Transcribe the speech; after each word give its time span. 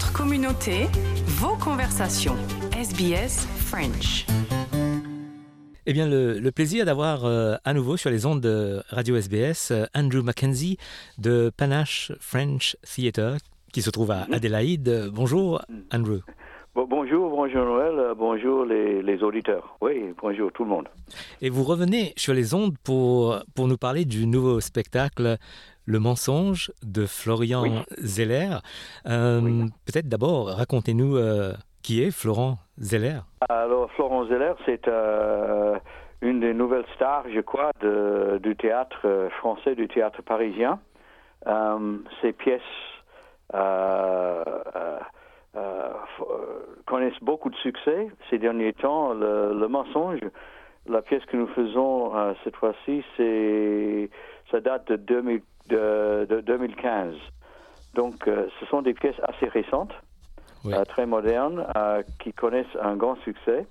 Votre 0.00 0.14
communauté, 0.14 0.86
vos 1.26 1.56
conversations. 1.62 2.34
SBS 2.74 3.46
French. 3.58 4.24
Eh 5.84 5.92
bien, 5.92 6.08
le, 6.08 6.38
le 6.38 6.52
plaisir 6.52 6.86
d'avoir 6.86 7.26
euh, 7.26 7.56
à 7.66 7.74
nouveau 7.74 7.98
sur 7.98 8.08
les 8.08 8.24
ondes 8.24 8.40
de 8.40 8.82
Radio 8.88 9.16
SBS 9.16 9.72
euh, 9.72 9.84
Andrew 9.94 10.22
Mackenzie 10.22 10.78
de 11.18 11.52
Panache 11.54 12.12
French 12.18 12.78
Theatre 12.82 13.36
qui 13.74 13.82
se 13.82 13.90
trouve 13.90 14.10
à 14.12 14.26
Adélaïde. 14.32 14.88
Euh, 14.88 15.10
Bonjour, 15.12 15.60
Andrew. 15.92 16.20
Bon- 16.74 16.86
bonjour, 16.88 17.28
bonjour 17.28 17.64
Noël, 17.66 18.14
bonjour 18.16 18.64
les, 18.64 19.02
les 19.02 19.22
auditeurs. 19.22 19.76
Oui, 19.82 20.14
bonjour 20.22 20.50
tout 20.52 20.64
le 20.64 20.70
monde. 20.70 20.88
Et 21.42 21.50
vous 21.50 21.64
revenez 21.64 22.14
sur 22.16 22.32
les 22.32 22.54
ondes 22.54 22.74
pour, 22.84 23.38
pour 23.54 23.68
nous 23.68 23.76
parler 23.76 24.06
du 24.06 24.26
nouveau 24.26 24.60
spectacle 24.60 25.36
Le 25.90 25.98
mensonge 25.98 26.70
de 26.84 27.04
Florian 27.04 27.62
Oui. 27.62 27.70
Zeller. 27.98 28.58
Euh, 29.06 29.40
Oui. 29.42 29.64
Peut-être 29.86 30.08
d'abord, 30.08 30.46
racontez-nous 30.46 31.16
euh, 31.16 31.52
qui 31.82 32.00
est 32.04 32.12
Florent 32.12 32.58
Zeller. 32.80 33.18
Alors, 33.48 33.90
Florent 33.96 34.24
Zeller, 34.26 34.52
c'est 34.66 34.86
euh, 34.86 35.76
une 36.20 36.38
des 36.38 36.54
nouvelles 36.54 36.84
stars, 36.94 37.24
je 37.34 37.40
crois, 37.40 37.72
de- 37.80 38.38
du 38.40 38.54
théâtre 38.54 39.28
français, 39.40 39.74
du 39.74 39.88
théâtre 39.88 40.22
parisien. 40.22 40.78
Euh, 41.48 41.96
ses 42.22 42.32
pièces 42.34 42.60
euh, 43.54 44.44
euh, 44.76 44.98
euh, 45.56 45.88
euh, 46.20 46.24
connaissent 46.86 47.20
beaucoup 47.22 47.50
de 47.50 47.56
succès 47.56 48.06
ces 48.28 48.38
derniers 48.38 48.74
temps. 48.74 49.12
Le, 49.12 49.58
le 49.58 49.66
mensonge, 49.66 50.20
la 50.90 51.02
pièce 51.02 51.24
que 51.26 51.36
nous 51.36 51.46
faisons 51.48 52.14
euh, 52.16 52.32
cette 52.44 52.56
fois-ci, 52.56 53.02
c'est 53.16 54.10
ça 54.50 54.60
date 54.60 54.88
de, 54.88 54.96
2000 54.96 55.42
de- 55.68 56.26
de 56.28 56.40
2015. 56.40 57.14
Donc, 57.94 58.26
euh, 58.28 58.46
ce 58.58 58.66
sont 58.66 58.82
des 58.82 58.94
pièces 58.94 59.20
assez 59.22 59.46
récentes. 59.46 59.92
Oui. 60.64 60.74
euh, 60.74 60.84
très 60.84 61.06
modernes, 61.06 61.66
qui 62.18 62.34
connaissent 62.34 62.76
un 62.82 62.94
grand 62.94 63.16
succès. 63.24 63.66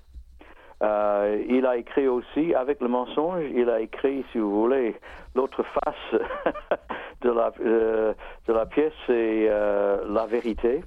Il 0.82 1.64
a 1.66 1.76
écrit 1.76 2.08
aussi, 2.08 2.52
avec 2.54 2.80
le 2.80 2.88
mensonge, 2.88 3.44
il 3.54 3.70
a 3.70 3.80
écrit, 3.80 4.24
si 4.32 4.38
vous 4.38 4.50
voulez, 4.62 4.96
l'autre 5.36 5.62
face 5.62 6.20
de, 7.20 7.30
la, 7.30 7.50
de 7.60 8.52
la 8.52 8.66
pièce, 8.66 8.92
c'est 9.06 9.46
la 9.48 10.26
vérité, 10.26 10.82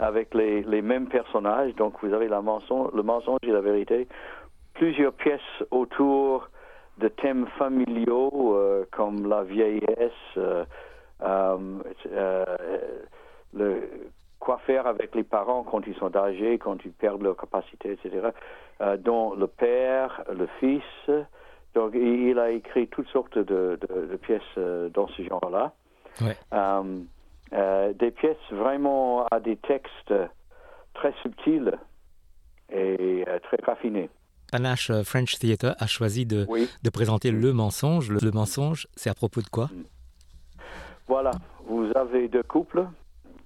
avec 0.00 0.34
les, 0.34 0.62
les 0.62 0.82
mêmes 0.82 1.06
personnages. 1.08 1.72
Donc 1.76 1.94
vous 2.02 2.12
avez 2.12 2.26
la 2.26 2.40
mensonge, 2.42 2.90
le 2.92 3.02
mensonge 3.04 3.38
et 3.46 3.52
la 3.52 3.60
vérité. 3.60 4.08
Plusieurs 4.74 5.12
pièces 5.12 5.40
autour 5.70 6.48
de 6.98 7.08
thèmes 7.08 7.46
familiaux 7.58 8.54
euh, 8.56 8.84
comme 8.90 9.28
la 9.28 9.42
vieillesse, 9.42 10.12
euh, 10.36 10.64
euh, 11.22 12.46
le, 13.54 13.82
quoi 14.40 14.58
faire 14.58 14.86
avec 14.86 15.14
les 15.14 15.22
parents 15.24 15.62
quand 15.62 15.86
ils 15.86 15.94
sont 15.96 16.14
âgés, 16.16 16.58
quand 16.58 16.84
ils 16.84 16.92
perdent 16.92 17.22
leur 17.22 17.36
capacité, 17.36 17.92
etc. 17.92 18.28
Dont 18.98 19.34
le 19.34 19.46
père, 19.46 20.24
le 20.32 20.46
fils. 20.58 21.10
Donc, 21.74 21.92
il 21.94 22.38
a 22.40 22.50
écrit 22.50 22.88
toutes 22.88 23.06
sortes 23.08 23.38
de, 23.38 23.78
de- 23.80 24.06
de 24.06 24.16
pièces 24.16 24.58
dans 24.92 25.06
ce 25.08 25.22
genre-là. 25.22 25.72
Ouais. 26.20 26.36
Euh, 27.54 27.92
des 27.92 28.10
pièces 28.10 28.36
vraiment 28.50 29.26
à 29.30 29.38
des 29.38 29.56
textes 29.56 30.14
très 30.94 31.12
subtils 31.22 31.72
et 32.72 33.24
euh, 33.28 33.38
très 33.40 33.58
raffinés. 33.62 34.08
Panache 34.52 34.90
euh, 34.90 35.02
French 35.02 35.38
Theatre 35.38 35.74
a 35.78 35.86
choisi 35.86 36.26
de, 36.26 36.44
Oui. 36.48 36.68
de 36.82 36.90
présenter 36.90 37.30
Le 37.30 37.52
mensonge. 37.54 38.10
Le, 38.10 38.18
le 38.22 38.30
mensonge, 38.30 38.86
c'est 38.96 39.08
à 39.08 39.14
propos 39.14 39.40
de 39.40 39.48
quoi? 39.48 39.70
Voilà, 41.08 41.30
vous 41.66 41.90
avez 41.96 42.28
deux 42.28 42.42
couples 42.42 42.84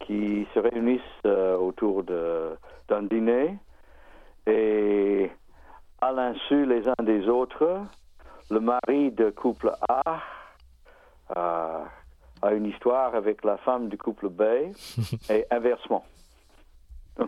qui 0.05 0.47
se 0.53 0.59
réunissent 0.59 1.01
euh, 1.25 1.57
autour 1.57 2.03
d'un 2.05 3.03
dîner 3.05 3.56
et 4.47 5.31
à 6.00 6.11
l'insu 6.12 6.67
les 6.67 6.87
uns 6.89 7.03
des 7.05 7.28
autres, 7.28 7.81
le 8.50 8.61
mari 8.61 9.11
de 9.12 9.31
couple 9.31 9.73
A 9.88 10.03
euh, 11.37 11.84
a 12.43 12.53
une 12.53 12.67
histoire 12.67 13.15
avec 13.15 13.44
la 13.44 13.56
femme 13.59 13.88
du 13.88 13.97
couple 13.97 14.28
B 14.28 14.43
et 15.31 15.47
inversement. 15.53 16.05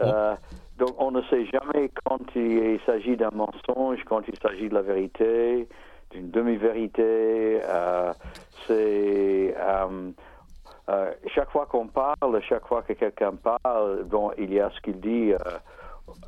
Euh, 0.00 0.34
donc 0.78 0.94
on 0.98 1.10
ne 1.10 1.22
sait 1.22 1.46
jamais 1.46 1.90
quand 2.04 2.20
il 2.34 2.78
s'agit 2.86 3.16
d'un 3.16 3.30
mensonge, 3.32 4.02
quand 4.04 4.22
il 4.28 4.38
s'agit 4.38 4.68
de 4.68 4.74
la 4.74 4.82
vérité, 4.82 5.68
d'une 6.10 6.30
demi-vérité. 6.30 7.60
euh, 7.64 8.12
c'est 8.66 9.54
euh, 9.58 10.10
euh, 10.88 11.12
chaque 11.34 11.50
fois 11.50 11.66
qu'on 11.66 11.86
parle, 11.88 12.40
chaque 12.42 12.66
fois 12.66 12.82
que 12.82 12.92
quelqu'un 12.92 13.32
parle, 13.36 14.04
bon, 14.04 14.30
il 14.38 14.52
y 14.52 14.60
a 14.60 14.70
ce 14.70 14.80
qu'il 14.80 15.00
dit 15.00 15.32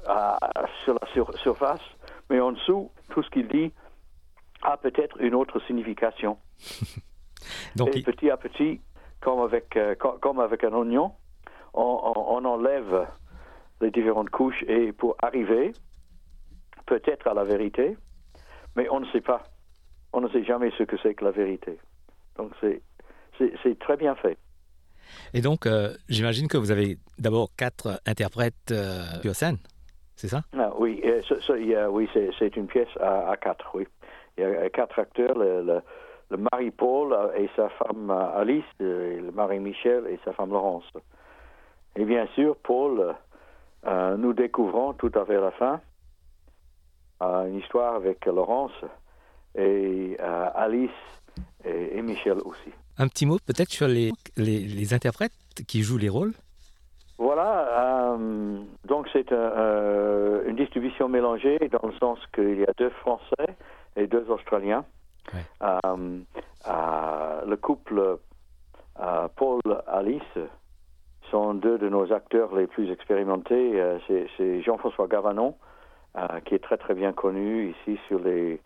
à- 0.06 0.38
sur 0.84 0.94
la 0.94 1.06
sur- 1.12 1.38
surface, 1.38 1.80
mais 2.30 2.40
en 2.40 2.52
dessous, 2.52 2.90
tout 3.10 3.22
ce 3.22 3.30
qu'il 3.30 3.46
dit 3.48 3.72
a 4.62 4.76
peut-être 4.76 5.20
une 5.20 5.34
autre 5.34 5.60
signification. 5.66 6.38
Donc, 7.76 7.88
Et 7.94 7.98
il- 7.98 8.04
petit 8.04 8.30
à 8.30 8.36
petit, 8.36 8.80
comme 9.20 9.40
avec, 9.40 9.78
co- 10.00 10.18
comme 10.20 10.40
avec 10.40 10.64
un 10.64 10.72
oignon, 10.72 11.12
on, 11.74 12.00
on- 12.16 12.36
on 12.36 12.44
enlève 12.44 13.06
les 13.80 13.90
différentes 13.90 14.30
couches 14.30 14.62
et 14.66 14.92
pour 14.92 15.16
arriver 15.22 15.72
peut-être 16.86 17.26
à 17.28 17.34
la 17.34 17.44
vérité, 17.44 17.96
mais 18.76 18.88
on 18.90 19.00
ne 19.00 19.06
sait 19.06 19.20
pas. 19.20 19.42
On 20.12 20.20
ne 20.20 20.28
sait 20.28 20.44
jamais 20.44 20.70
ce 20.78 20.84
que 20.84 20.96
c'est 21.02 21.14
que 21.14 21.24
la 21.24 21.30
vérité. 21.30 21.78
Donc 22.36 22.52
c'est, 22.60 22.80
très 23.78 23.96
bien 23.96 24.14
fait. 24.16 24.38
Et 25.32 25.40
donc, 25.40 25.66
euh, 25.66 25.94
j'imagine 26.08 26.48
que 26.48 26.56
vous 26.56 26.70
avez 26.70 26.98
d'abord 27.18 27.48
quatre 27.56 28.00
interprètes 28.06 28.70
euh, 28.72 29.02
sur 29.22 29.34
scène, 29.34 29.58
c'est 30.16 30.28
ça? 30.28 30.42
Ah, 30.56 30.72
oui, 30.78 31.00
euh, 31.04 31.88
oui 31.88 32.08
c'est, 32.12 32.56
une 32.56 32.66
pièce 32.66 32.88
à, 33.00 33.30
à 33.30 33.36
quatre, 33.36 33.70
oui. 33.74 33.86
Il 34.36 34.42
y 34.42 34.44
a 34.44 34.48
euh, 34.48 34.68
quatre 34.68 34.98
acteurs, 34.98 35.36
le, 35.38 35.62
le, 35.62 35.80
le 36.30 36.36
mari 36.52 36.70
Paul 36.70 37.16
et 37.36 37.48
sa 37.56 37.68
femme 37.70 38.10
Alice, 38.10 38.64
le 38.80 39.30
mari 39.32 39.58
Michel 39.60 40.06
et 40.08 40.18
sa 40.24 40.32
femme 40.32 40.50
Laurence. 40.50 40.90
Et 41.96 42.04
bien 42.04 42.26
sûr, 42.34 42.56
Paul, 42.56 43.14
euh, 43.86 44.16
nous 44.16 44.32
découvrons 44.32 44.92
tout 44.94 45.12
à 45.14 45.24
fait 45.24 45.36
à 45.36 45.40
la 45.40 45.50
fin 45.52 45.80
euh, 47.22 47.46
une 47.46 47.56
histoire 47.56 47.94
avec 47.94 48.26
Laurence 48.26 48.72
et 49.54 50.16
euh, 50.20 50.48
Alice 50.54 50.90
et, 51.64 51.98
et 51.98 52.02
Michel 52.02 52.38
aussi. 52.44 52.70
Un 52.98 53.08
petit 53.08 53.26
mot 53.26 53.38
peut-être 53.44 53.70
sur 53.70 53.88
les, 53.88 54.10
les, 54.36 54.60
les 54.60 54.94
interprètes 54.94 55.32
qui 55.66 55.82
jouent 55.82 55.98
les 55.98 56.08
rôles? 56.08 56.34
Voilà, 57.20 58.16
donc 58.84 59.08
c'est 59.12 59.32
un, 59.32 60.44
une 60.46 60.54
distribution 60.54 61.08
mélangée 61.08 61.58
dans 61.72 61.88
le 61.88 61.94
sens 61.98 62.20
qu'il 62.32 62.60
y 62.60 62.64
a 62.64 62.72
deux 62.78 62.90
Français 62.90 63.56
et 63.96 64.06
deux 64.06 64.30
Australiens. 64.30 64.84
Ouais. 65.34 65.44
Le 65.60 67.56
couple 67.56 68.18
Paul-Alice 69.34 70.38
sont 71.30 71.54
deux 71.54 71.78
de 71.78 71.88
nos 71.88 72.12
acteurs 72.12 72.54
les 72.54 72.66
plus 72.66 72.90
expérimentés. 72.90 73.80
Euh, 73.80 73.98
c'est, 74.36 74.62
Jean-François 74.62 75.06
Gavanon, 75.06 75.54
euh, 76.16 76.40
qui 76.44 76.54
est 76.54 76.58
très 76.62 76.76
très 76.76 76.94
bien 76.94 77.12
connu 77.12 77.70
ici 77.70 77.98
sur 78.08 78.18
les... 78.18 78.60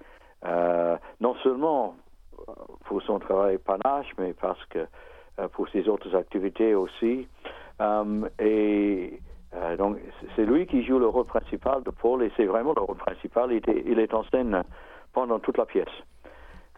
euh, 0.44 0.96
non 1.20 1.34
seulement 1.42 1.94
pour 2.84 3.02
son 3.02 3.18
travail 3.18 3.58
panache, 3.58 4.10
mais 4.18 4.32
parce 4.32 4.64
que 4.66 4.86
pour 5.52 5.68
ses 5.68 5.88
autres 5.88 6.14
activités 6.16 6.74
aussi. 6.74 7.28
Et 8.40 9.20
donc, 9.78 9.98
c'est- 10.34 10.44
lui 10.44 10.66
qui 10.66 10.84
joue 10.84 10.98
le 10.98 11.06
rôle 11.06 11.26
principal 11.26 11.82
de 11.84 11.90
Paul, 11.90 12.22
et 12.22 12.32
c'est 12.36 12.46
vraiment 12.46 12.72
le 12.76 12.82
rôle 12.82 12.96
principal. 12.96 13.52
Il, 13.52 13.58
était- 13.58 13.82
il 13.86 13.98
est 13.98 14.12
en 14.14 14.24
scène 14.24 14.62
pendant 15.12 15.38
toute 15.38 15.56
la 15.58 15.66
pièce. 15.66 15.94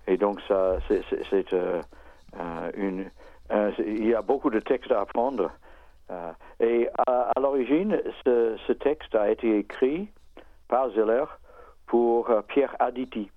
Et 0.07 0.17
donc, 0.17 0.41
ça, 0.49 0.77
c'est, 0.89 1.53
une. 2.77 3.11
il 3.79 4.07
y 4.07 4.15
a 4.15 4.23
beaucoup 4.23 4.51
de 4.51 4.61
textes 4.61 4.93
à 4.93 5.01
apprendre. 5.01 5.51
Euh, 6.11 6.33
et 6.61 6.89
à, 7.07 7.31
à 7.35 7.41
l'origine, 7.41 8.01
ce, 8.25 8.57
ce 8.67 8.73
texte 8.73 9.15
a 9.15 9.31
été 9.31 9.59
écrit 9.59 10.09
par 10.69 10.91
Zeller 10.91 11.25
pour 11.87 12.29
euh, 12.31 12.43
Pierre 12.43 12.77
Aditi, 12.79 13.31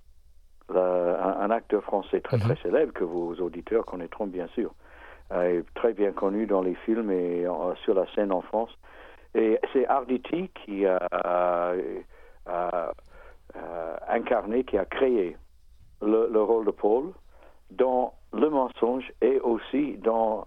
le- 0.68 0.76
un, 0.78 1.40
un 1.40 1.50
acteur 1.50 1.82
français 1.82 2.20
très 2.20 2.38
très 2.38 2.56
célèbre 2.56 2.92
que 2.92 3.04
vos 3.04 3.34
auditeurs 3.36 3.84
connaîtront 3.86 4.26
bien 4.26 4.48
sûr, 4.48 4.72
Euh, 5.30 5.62
très 5.74 5.92
bien 5.92 6.12
connu 6.12 6.46
dans 6.46 6.62
les 6.62 6.74
films 6.86 7.10
et 7.10 7.44
euh, 7.46 7.74
sur 7.84 7.94
la 7.94 8.06
scène 8.14 8.32
en 8.32 8.40
France. 8.42 8.72
Et 9.34 9.58
c'est 9.72 9.86
Arditi 9.86 10.48
qui 10.58 10.86
a, 10.86 10.98
a, 12.46 12.92
incarné, 14.08 14.64
qui 14.64 14.78
a 14.78 14.84
créé 14.86 15.36
le, 16.00 16.28
le 16.32 16.42
rôle 16.42 16.64
de 16.66 16.70
Paul 16.70 17.12
dans 17.70 18.14
Le 18.32 18.48
mensonge 18.50 19.10
et 19.20 19.38
aussi 19.40 19.96
dans 19.98 20.44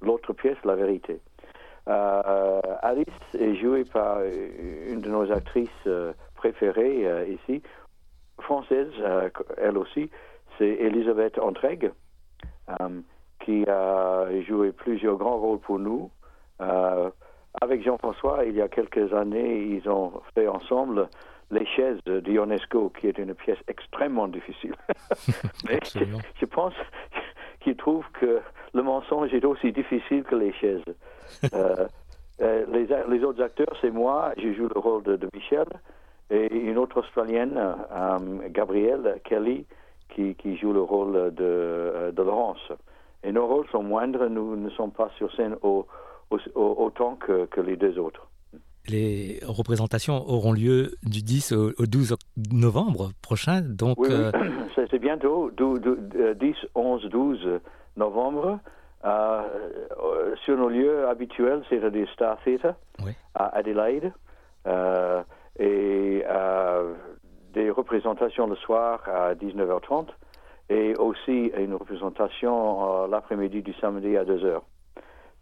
l'autre 0.00 0.32
pièce, 0.32 0.58
La 0.64 0.74
vérité. 0.74 1.20
Euh, 1.88 2.60
Alice 2.82 3.06
est 3.38 3.54
jouée 3.54 3.84
par 3.84 4.20
une 4.22 5.00
de 5.00 5.08
nos 5.08 5.30
actrices 5.30 5.68
euh, 5.86 6.12
préférées 6.34 7.06
euh, 7.06 7.26
ici, 7.26 7.62
française, 8.40 8.90
euh, 9.00 9.28
elle 9.56 9.78
aussi, 9.78 10.10
c'est 10.58 10.68
Elisabeth 10.68 11.38
Antreg, 11.38 11.92
euh, 12.68 13.00
qui 13.40 13.64
a 13.68 14.26
joué 14.42 14.72
plusieurs 14.72 15.16
grands 15.16 15.38
rôles 15.38 15.60
pour 15.60 15.78
nous. 15.78 16.10
Euh, 16.60 17.10
avec 17.60 17.82
Jean-François, 17.84 18.44
il 18.44 18.54
y 18.54 18.62
a 18.62 18.68
quelques 18.68 19.12
années, 19.12 19.62
ils 19.62 19.88
ont 19.88 20.20
fait 20.34 20.46
ensemble 20.46 21.08
Les 21.50 21.66
chaises 21.66 22.00
d'Ionesco, 22.04 22.90
qui 22.90 23.06
est 23.08 23.18
une 23.18 23.34
pièce 23.34 23.58
extrêmement 23.68 24.28
difficile. 24.28 24.74
Mais 25.68 25.78
je, 25.84 26.00
je 26.40 26.44
pense 26.46 26.74
qu'il 27.60 27.76
trouve 27.76 28.04
que 28.20 28.40
le 28.76 28.82
mensonge 28.82 29.32
est 29.32 29.44
aussi 29.44 29.72
difficile 29.72 30.22
que 30.22 30.36
les 30.36 30.52
chaises. 30.52 30.84
Euh, 31.52 31.86
euh, 32.40 32.64
les, 32.70 32.86
les, 33.08 33.24
autres 33.24 33.42
acteurs, 33.42 33.74
c'est 33.80 33.90
moi, 33.90 34.32
je 34.36 34.52
joue 34.52 34.68
le 34.72 34.78
rôle 34.78 35.02
de, 35.02 35.16
de 35.16 35.28
Michel, 35.34 35.66
et 36.30 36.54
une 36.54 36.78
autre 36.78 37.00
Australienne, 37.00 37.58
euh, 37.58 38.18
Gabrielle 38.50 39.20
Kelly, 39.24 39.66
qui, 40.14 40.34
qui, 40.34 40.56
joue 40.56 40.72
le 40.72 40.82
rôle 40.82 41.34
de, 41.34 42.12
de, 42.14 42.22
Laurence. 42.22 42.72
Et 43.24 43.32
nos 43.32 43.46
rôles 43.46 43.66
sont 43.72 43.82
moindres, 43.82 44.28
nous 44.28 44.54
ne 44.54 44.70
sommes 44.70 44.92
pas 44.92 45.10
sur 45.16 45.34
scène 45.34 45.56
au, 45.62 45.86
au, 46.30 46.38
autant 46.54 47.16
que, 47.16 47.46
que, 47.46 47.60
les 47.60 47.76
deux 47.76 47.98
autres. 47.98 48.28
Les 48.88 49.40
représentations 49.44 50.28
auront 50.28 50.52
lieu 50.52 50.92
du 51.02 51.22
10 51.22 51.52
au, 51.52 51.72
au 51.78 51.86
12 51.86 52.16
novembre 52.52 53.10
prochain, 53.20 53.62
donc... 53.62 53.98
Oui, 53.98 54.10
oui. 54.10 54.76
c'est 54.90 55.00
bientôt, 55.00 55.50
10, 55.50 56.54
11, 56.74 57.04
12 57.10 57.60
novembre. 57.96 58.58
Euh, 59.04 59.42
sur 60.44 60.56
nos 60.56 60.68
lieux 60.68 61.06
habituels, 61.06 61.62
c'est-à-dire 61.68 62.08
Star 62.12 62.38
Theatre 62.42 62.74
oui. 63.04 63.12
à 63.34 63.56
Adelaide, 63.56 64.12
euh, 64.66 65.22
et 65.58 66.24
euh, 66.28 66.94
des 67.52 67.70
représentations 67.70 68.46
le 68.48 68.56
soir 68.56 69.02
à 69.06 69.34
19h30, 69.34 70.08
et 70.70 70.96
aussi 70.96 71.52
une 71.56 71.74
représentation 71.74 73.06
l'après-midi 73.06 73.62
du 73.62 73.74
samedi 73.74 74.16
à 74.16 74.24
2h. 74.24 74.60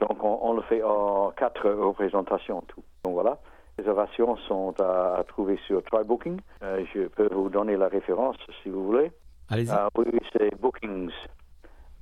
Donc 0.00 0.22
on, 0.22 0.38
on, 0.42 0.52
le 0.54 0.62
fait 0.62 0.82
en 0.82 1.30
quatre 1.30 1.70
représentations 1.70 2.60
tout. 2.62 2.82
Donc 3.04 3.14
voilà. 3.14 3.38
Les 3.78 3.84
réservations 3.84 4.36
sont 4.48 4.74
à, 4.80 5.16
à, 5.18 5.24
trouver 5.24 5.58
sur 5.66 5.82
TryBooking. 5.82 6.40
Euh, 6.62 6.84
je 6.94 7.06
peux 7.08 7.28
vous 7.32 7.48
donner 7.48 7.76
la 7.76 7.88
référence 7.88 8.36
si 8.62 8.68
vous 8.68 8.84
voulez. 8.84 9.10
Allez-y. 9.48 9.70
Euh, 9.70 9.88
oui, 9.96 10.06
c'est 10.32 10.54
bookings 10.60 11.10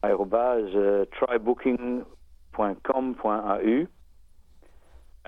euh, 0.05 1.05
trybooking.com.au 1.21 3.87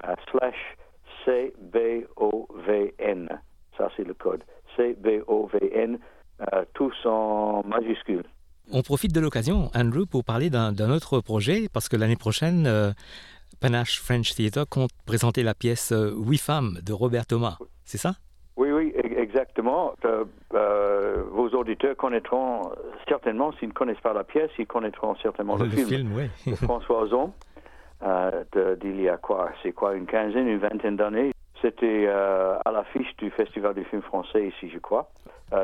euh, 0.05 0.15
slash 0.31 0.77
CBOVN. 1.25 3.29
Ça, 3.77 3.91
c'est 3.97 4.05
le 4.05 4.15
code. 4.15 4.45
CBOVN, 4.77 5.99
euh, 6.41 6.65
tous 6.75 6.95
en 7.05 7.63
majuscules. 7.65 8.25
On 8.73 8.83
profite 8.83 9.13
de 9.15 9.21
l'occasion, 9.21 9.71
Andrew, 9.75 10.07
pour 10.07 10.25
parler 10.25 10.49
d'un 10.51 10.91
autre 10.91 11.21
projet, 11.21 11.69
parce 11.73 11.89
que 11.89 11.97
l'année 11.97 12.17
prochaine, 12.17 12.95
Panache 13.61 14.01
French 14.01 14.35
Theatre 14.35 14.67
compte 14.69 14.91
présenter 15.05 15.43
la 15.43 15.55
pièce 15.55 15.93
Oui 16.17 16.39
Femmes 16.39 16.79
de 16.83 16.95
Robert 16.95 17.27
Thomas. 17.27 17.59
C'est 17.85 17.99
ça? 17.99 18.15
Exactement. 19.45 19.93
Euh, 20.05 20.25
euh, 20.55 21.23
vos 21.31 21.49
auditeurs 21.51 21.97
connaîtront 21.97 22.71
certainement, 23.07 23.53
s'ils 23.53 23.69
ne 23.69 23.75
connaissent 23.75 24.01
pas 24.01 24.15
la 24.15 24.25
pièce, 24.25 24.51
ils 24.59 24.67
connaîtront 24.67 25.15
certainement 25.17 25.57
le, 25.57 25.65
le 25.65 25.71
film, 25.71 25.87
film 25.87 26.13
oui. 26.17 26.31
de 26.51 26.57
François 26.57 27.03
Ozon, 27.03 27.33
euh, 28.03 28.45
d'il 28.81 29.01
y 29.01 29.09
a 29.09 29.19
quoi 29.19 29.51
C'est 29.63 29.73
quoi, 29.73 29.95
une 29.95 30.07
quinzaine, 30.07 30.49
une 30.49 30.59
vingtaine 30.59 30.97
d'années 30.97 31.33
C'était 31.61 32.07
à 32.09 32.71
l'affiche 32.73 33.15
du 33.19 33.31
Festival 33.31 33.75
du 33.75 33.85
film 33.85 34.03
français 34.03 34.49
ici, 34.49 34.71
je 34.73 34.79
crois. 34.79 35.11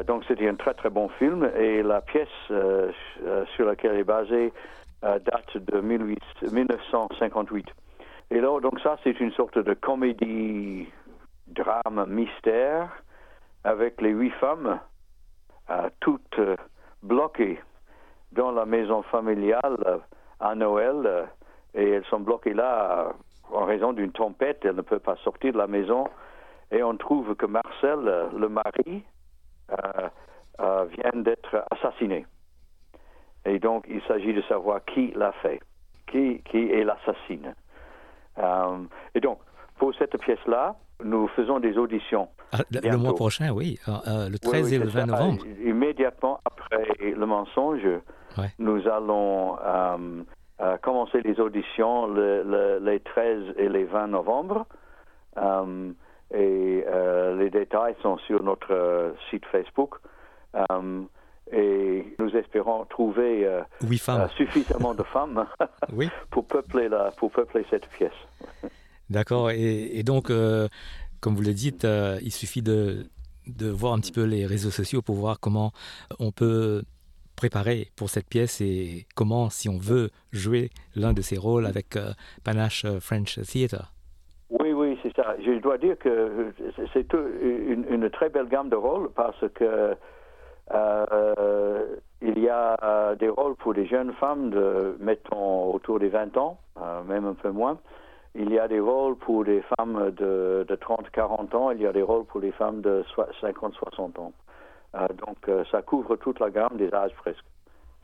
Donc 0.06 0.24
c'était 0.28 0.48
un 0.48 0.54
très 0.54 0.74
très 0.74 0.90
bon 0.90 1.08
film 1.08 1.50
et 1.58 1.82
la 1.82 2.00
pièce 2.00 2.28
sur 2.48 3.64
laquelle 3.64 3.92
elle 3.92 4.00
est 4.00 4.04
basée 4.04 4.52
date 5.02 5.56
de 5.56 5.80
18, 5.80 6.52
1958. 6.52 7.66
Et 8.30 8.40
là, 8.40 8.60
donc 8.60 8.78
ça, 8.80 8.96
c'est 9.02 9.18
une 9.18 9.32
sorte 9.32 9.58
de 9.58 9.74
comédie, 9.74 10.86
drame, 11.48 12.06
mystère, 12.08 12.88
avec 13.64 14.00
les 14.00 14.10
huit 14.10 14.32
femmes, 14.32 14.80
euh, 15.70 15.88
toutes 16.00 16.38
euh, 16.38 16.56
bloquées 17.02 17.60
dans 18.32 18.52
la 18.52 18.64
maison 18.64 19.02
familiale 19.02 19.78
euh, 19.86 19.98
à 20.40 20.54
Noël, 20.54 21.28
et 21.74 21.88
elles 21.90 22.04
sont 22.06 22.20
bloquées 22.20 22.54
là 22.54 23.12
en 23.52 23.64
raison 23.64 23.92
d'une 23.92 24.12
tempête, 24.12 24.60
elles 24.64 24.76
ne 24.76 24.82
peuvent 24.82 25.00
pas 25.00 25.16
sortir 25.16 25.52
de 25.52 25.58
la 25.58 25.66
maison, 25.66 26.08
et 26.70 26.82
on 26.82 26.96
trouve 26.96 27.34
que 27.34 27.46
Marcel, 27.46 28.28
le 28.36 28.48
mari, 28.48 29.04
vient 30.58 31.22
d'être 31.22 31.64
assassiné. 31.70 32.26
Et 33.44 33.58
donc, 33.58 33.84
il 33.88 34.02
s'agit 34.02 34.32
de 34.32 34.42
savoir 34.42 34.84
qui 34.84 35.12
l'a 35.16 35.32
fait, 35.32 35.60
qui, 36.06 36.40
est 36.54 36.84
l'assassine. 36.84 37.54
Euh, 38.38 38.78
et 39.14 39.20
donc, 39.20 39.38
pour 39.78 39.94
cette 39.94 40.16
pièce-là, 40.18 40.76
nous 41.02 41.28
faisons 41.28 41.60
des 41.60 41.78
auditions. 41.78 42.28
Ah, 42.52 42.58
le 42.70 42.96
mois 42.96 43.14
prochain, 43.14 43.50
oui, 43.50 43.78
euh, 43.88 44.28
le 44.28 44.38
13 44.38 44.64
oui, 44.64 44.70
oui, 44.70 44.74
et 44.74 44.78
le 44.78 44.88
20 44.88 45.00
ça. 45.00 45.06
novembre. 45.06 45.44
Immédiatement 45.64 46.40
après 46.44 46.84
le 47.00 47.26
mensonge, 47.26 47.84
ouais. 48.38 48.50
nous 48.58 48.88
allons 48.88 49.56
euh, 49.64 50.22
euh, 50.60 50.76
commencer 50.78 51.20
les 51.22 51.38
auditions 51.38 52.08
le, 52.08 52.42
le, 52.42 52.78
les 52.84 53.00
13 53.00 53.54
et 53.56 53.68
les 53.68 53.84
20 53.84 54.08
novembre. 54.08 54.66
Et 56.32 56.84
les 57.38 57.50
détails 57.50 57.96
sont 58.02 58.18
sur 58.18 58.42
notre 58.42 59.14
site 59.30 59.44
Facebook. 59.46 59.96
et 61.52 62.14
nous 62.18 62.36
espérons 62.36 62.84
trouver 62.84 63.48
oui, 63.88 64.00
suffisamment 64.36 64.94
de 64.94 65.02
femmes 65.04 65.46
pour, 66.30 66.44
peupler 66.44 66.88
la, 66.88 67.10
pour 67.12 67.30
peupler 67.30 67.64
cette 67.70 67.88
pièce. 67.90 68.12
D'accord. 69.10 69.50
Et, 69.50 69.98
et, 69.98 70.02
donc, 70.04 70.30
euh, 70.30 70.68
comme 71.20 71.34
vous 71.34 71.42
le 71.42 71.52
dites, 71.52 71.84
euh, 71.84 72.18
il 72.22 72.32
suffit 72.32 72.62
de, 72.62 73.04
de, 73.46 73.68
voir 73.68 73.92
un 73.92 74.00
petit 74.00 74.12
peu 74.12 74.24
les 74.24 74.46
réseaux 74.46 74.70
sociaux 74.70 75.02
pour 75.02 75.16
voir 75.16 75.38
comment 75.40 75.72
on 76.18 76.32
peut 76.32 76.82
préparer 77.36 77.88
pour 77.96 78.10
cette 78.10 78.28
pièce 78.28 78.60
et 78.60 79.06
comment, 79.14 79.50
si 79.50 79.68
on 79.68 79.78
veut 79.78 80.10
jouer 80.32 80.70
l'un 80.94 81.12
de 81.12 81.22
ces 81.22 81.38
rôles 81.38 81.66
avec 81.66 81.96
euh, 81.96 82.10
Panache 82.44 82.86
French 83.00 83.38
Theatre. 83.40 83.92
Oui, 84.50 84.72
oui, 84.72 84.98
c'est 85.02 85.14
ça. 85.14 85.36
Je 85.44 85.58
dois 85.60 85.78
dire 85.78 85.96
que 85.98 86.52
c'est 86.92 87.12
une, 87.12 88.10
très 88.10 88.28
belle 88.28 88.48
gamme 88.48 88.68
de 88.68 88.76
rôles 88.76 89.10
parce 89.14 89.44
que 89.54 89.94
euh, 90.72 91.96
il 92.20 92.38
y 92.38 92.48
a 92.48 93.14
des 93.14 93.28
rôles 93.28 93.54
pour 93.56 93.74
des 93.74 93.86
jeunes 93.86 94.12
femmes 94.14 94.50
de, 94.50 94.96
mettons, 94.98 95.72
autour 95.72 95.98
des 96.00 96.08
20 96.08 96.36
ans, 96.36 96.58
même 97.06 97.26
un 97.26 97.34
peu 97.34 97.50
moins. 97.50 97.78
Il 98.34 98.52
y 98.52 98.58
a 98.58 98.68
des 98.68 98.80
rôles 98.80 99.16
pour 99.16 99.44
des 99.44 99.62
femmes 99.76 100.12
de, 100.12 100.64
de 100.68 100.76
30-40 100.76 101.56
ans, 101.56 101.70
il 101.72 101.80
y 101.80 101.86
a 101.86 101.92
des 101.92 102.02
rôles 102.02 102.24
pour 102.24 102.40
les 102.40 102.52
femmes 102.52 102.80
de 102.80 103.04
50-60 103.42 104.20
ans. 104.20 104.32
Euh, 104.94 105.06
donc 105.08 105.48
euh, 105.48 105.64
ça 105.70 105.82
couvre 105.82 106.16
toute 106.16 106.40
la 106.40 106.50
gamme 106.50 106.76
des 106.76 106.92
âges 106.92 107.14
presque 107.14 107.44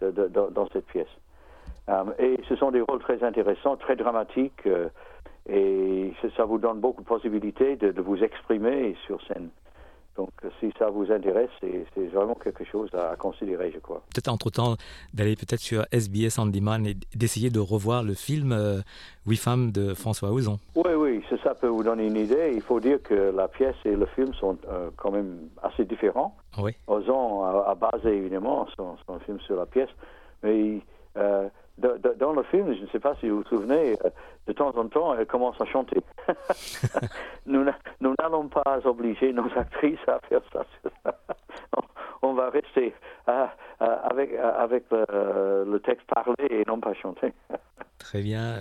dans 0.00 0.68
cette 0.72 0.86
pièce. 0.86 1.08
Euh, 1.88 2.04
et 2.18 2.40
ce 2.48 2.56
sont 2.56 2.70
des 2.70 2.80
rôles 2.80 3.00
très 3.00 3.22
intéressants, 3.22 3.76
très 3.76 3.96
dramatiques, 3.96 4.68
et 5.48 6.12
ça 6.36 6.44
vous 6.44 6.58
donne 6.58 6.80
beaucoup 6.80 7.02
de 7.02 7.06
possibilités 7.06 7.76
de 7.76 8.02
vous 8.02 8.22
exprimer 8.22 8.96
sur 9.06 9.22
scène. 9.26 9.50
Donc, 10.16 10.30
si 10.60 10.72
ça 10.78 10.88
vous 10.88 11.10
intéresse, 11.12 11.50
c'est 11.60 12.06
vraiment 12.06 12.34
quelque 12.34 12.64
chose 12.64 12.88
à, 12.94 13.10
à 13.10 13.16
considérer, 13.16 13.70
je 13.72 13.78
crois. 13.78 14.02
Peut-être 14.14 14.28
entre-temps 14.28 14.76
d'aller 15.12 15.36
peut-être 15.36 15.60
sur 15.60 15.84
SBS 15.92 16.38
On 16.38 16.46
Demand 16.46 16.82
et 16.84 16.96
d'essayer 17.14 17.50
de 17.50 17.60
revoir 17.60 18.02
le 18.02 18.14
film 18.14 18.52
euh, 18.52 18.80
Oui 19.26 19.36
Femmes 19.36 19.72
de 19.72 19.94
François 19.94 20.30
Ozon. 20.30 20.58
Oui, 20.74 20.92
oui, 20.96 21.24
ça, 21.28 21.36
ça, 21.42 21.54
peut 21.54 21.66
vous 21.66 21.82
donner 21.82 22.06
une 22.06 22.16
idée. 22.16 22.52
Il 22.54 22.62
faut 22.62 22.80
dire 22.80 23.02
que 23.02 23.32
la 23.34 23.48
pièce 23.48 23.76
et 23.84 23.94
le 23.94 24.06
film 24.06 24.32
sont 24.34 24.56
euh, 24.68 24.90
quand 24.96 25.10
même 25.10 25.48
assez 25.62 25.84
différents. 25.84 26.36
Oui. 26.58 26.72
Ozon 26.86 27.44
a, 27.44 27.70
a 27.70 27.74
basé 27.74 28.16
évidemment 28.16 28.66
son, 28.76 28.96
son, 29.06 29.18
film 29.20 29.38
sur 29.40 29.56
la 29.56 29.66
pièce, 29.66 29.90
mais 30.42 30.80
euh, 31.18 31.48
dans 31.78 32.32
le 32.32 32.42
film, 32.44 32.74
je 32.74 32.82
ne 32.82 32.86
sais 32.88 33.00
pas 33.00 33.14
si 33.20 33.28
vous 33.28 33.38
vous 33.38 33.48
souvenez, 33.48 33.98
de 34.46 34.52
temps 34.52 34.72
en 34.76 34.88
temps, 34.88 35.14
elle 35.14 35.26
commence 35.26 35.60
à 35.60 35.66
chanter. 35.66 36.00
nous 37.46 37.62
n'allons 38.28 38.48
pas 38.48 38.80
obliger 38.84 39.32
nos 39.32 39.48
actrices 39.56 40.06
à 40.06 40.20
faire 40.28 40.42
ça. 40.52 40.66
On 42.22 42.34
va 42.34 42.50
rester 42.50 42.94
euh, 43.28 43.46
avec, 43.80 44.30
avec 44.34 44.84
le, 44.90 45.64
le, 45.70 45.80
texte 45.80 46.06
parlé 46.08 46.34
et 46.50 46.64
non 46.66 46.80
pas 46.80 46.94
chanté. 46.94 47.32
Très 47.98 48.22
bien. 48.22 48.60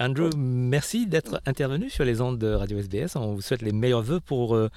Andrew, 0.00 0.30
merci 0.36 1.06
d'être 1.06 1.40
intervenu 1.46 1.90
sur 1.90 2.04
les 2.04 2.22
ondes 2.22 2.38
de 2.38 2.52
Radio 2.54 2.78
SBS. 2.78 3.16
On 3.16 3.34
vous 3.34 3.40
souhaite 3.40 3.62
les 3.62 3.72
meilleurs 3.72 4.02
voeux 4.02 4.20
pour 4.20 4.54
euh, 4.54 4.68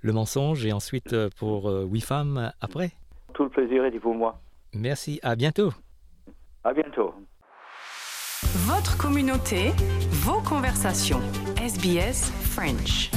le 0.00 0.12
mensonge 0.12 0.64
et 0.64 0.72
ensuite 0.72 1.14
pour 1.38 1.68
euh, 1.68 1.84
Oui 1.84 2.00
Femmes 2.00 2.52
après. 2.60 2.92
Tout 3.34 3.44
le 3.44 3.50
plaisir 3.50 3.84
est 3.84 3.98
pour 3.98 4.14
moi. 4.14 4.40
Merci. 4.74 5.20
À 5.22 5.36
bientôt. 5.36 5.72
À 6.64 6.72
bientôt. 6.72 7.14
Votre 8.66 8.96
communauté, 8.98 9.72
vos 10.10 10.40
conversations. 10.40 11.20
SBS 11.56 12.30
French. 12.42 13.10